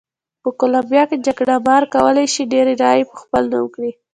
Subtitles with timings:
[0.41, 3.91] په کولمبیا کې جګړه مار کولای شي ډېرې رایې په خپل نوم کړي.